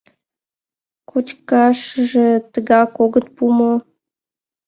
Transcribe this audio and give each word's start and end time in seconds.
Кочкашыже 1.09 2.29
тегак 2.51 2.91
огыт 3.03 3.25
пу 3.35 3.43
мо? 3.57 3.73